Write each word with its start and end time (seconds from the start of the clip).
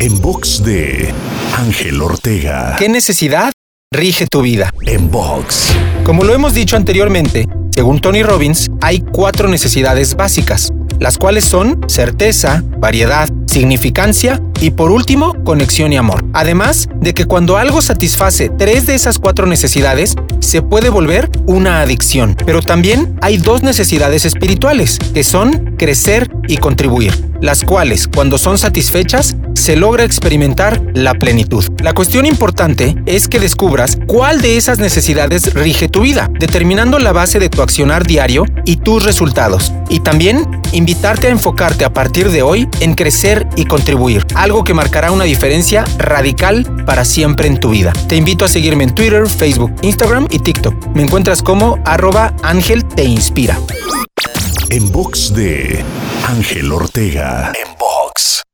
En 0.00 0.20
box 0.20 0.62
de 0.62 1.12
Ángel 1.56 2.00
Ortega. 2.00 2.76
¿Qué 2.78 2.88
necesidad 2.88 3.50
rige 3.92 4.28
tu 4.28 4.42
vida? 4.42 4.70
En 4.86 5.10
box. 5.10 5.74
Como 6.04 6.22
lo 6.22 6.34
hemos 6.34 6.54
dicho 6.54 6.76
anteriormente, 6.76 7.48
según 7.74 8.00
Tony 8.00 8.22
Robbins, 8.22 8.68
hay 8.80 9.00
cuatro 9.00 9.48
necesidades 9.48 10.14
básicas, 10.14 10.68
las 11.00 11.18
cuales 11.18 11.44
son 11.44 11.80
certeza, 11.88 12.62
variedad, 12.78 13.28
significancia 13.46 14.40
y 14.60 14.70
por 14.70 14.92
último, 14.92 15.34
conexión 15.42 15.92
y 15.92 15.96
amor. 15.96 16.24
Además 16.32 16.88
de 17.00 17.12
que 17.12 17.24
cuando 17.24 17.56
algo 17.56 17.82
satisface 17.82 18.50
tres 18.50 18.86
de 18.86 18.94
esas 18.94 19.18
cuatro 19.18 19.46
necesidades, 19.46 20.14
se 20.38 20.62
puede 20.62 20.90
volver 20.90 21.28
una 21.46 21.80
adicción. 21.80 22.36
Pero 22.46 22.62
también 22.62 23.18
hay 23.20 23.38
dos 23.38 23.64
necesidades 23.64 24.24
espirituales, 24.24 24.98
que 25.12 25.24
son 25.24 25.74
crecer 25.76 26.30
y 26.46 26.58
contribuir, 26.58 27.12
las 27.40 27.64
cuales, 27.64 28.06
cuando 28.06 28.38
son 28.38 28.58
satisfechas, 28.58 29.36
se 29.58 29.76
logra 29.76 30.04
experimentar 30.04 30.80
la 30.94 31.14
plenitud. 31.14 31.64
La 31.82 31.92
cuestión 31.92 32.26
importante 32.26 32.96
es 33.06 33.28
que 33.28 33.40
descubras 33.40 33.98
cuál 34.06 34.40
de 34.40 34.56
esas 34.56 34.78
necesidades 34.78 35.52
rige 35.52 35.88
tu 35.88 36.02
vida, 36.02 36.30
determinando 36.38 36.98
la 36.98 37.12
base 37.12 37.38
de 37.38 37.48
tu 37.48 37.60
accionar 37.60 38.06
diario 38.06 38.44
y 38.64 38.76
tus 38.76 39.04
resultados. 39.04 39.72
Y 39.90 40.00
también 40.00 40.60
invitarte 40.72 41.26
a 41.26 41.30
enfocarte 41.30 41.84
a 41.84 41.92
partir 41.92 42.30
de 42.30 42.42
hoy 42.42 42.68
en 42.80 42.94
crecer 42.94 43.46
y 43.56 43.64
contribuir, 43.64 44.24
algo 44.34 44.64
que 44.64 44.74
marcará 44.74 45.10
una 45.10 45.24
diferencia 45.24 45.84
radical 45.98 46.84
para 46.86 47.04
siempre 47.04 47.48
en 47.48 47.58
tu 47.58 47.70
vida. 47.70 47.92
Te 48.06 48.16
invito 48.16 48.44
a 48.44 48.48
seguirme 48.48 48.84
en 48.84 48.94
Twitter, 48.94 49.26
Facebook, 49.26 49.74
Instagram 49.82 50.28
y 50.30 50.38
TikTok. 50.38 50.94
Me 50.94 51.02
encuentras 51.02 51.42
como 51.42 51.78
arroba 51.84 52.34
Ángel 52.42 52.84
Te 52.84 53.04
Inspira. 53.04 53.58
En 54.70 54.92
box 54.92 55.34
de 55.34 55.82
Ángel 56.26 56.70
Ortega. 56.70 57.52
En 57.60 57.76
box. 57.78 58.47